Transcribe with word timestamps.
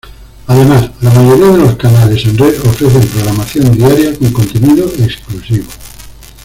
Además 0.47 0.89
la 1.01 1.11
mayoría 1.11 1.51
de 1.51 1.57
los 1.59 1.75
canales 1.75 2.25
en 2.25 2.35
red 2.35 2.59
ofrecen 2.61 3.07
programación 3.07 3.71
diaria 3.71 4.17
con 4.17 4.33
contenido 4.33 4.91
exclusivo. 4.97 5.67